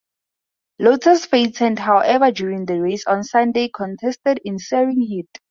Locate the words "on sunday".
3.05-3.69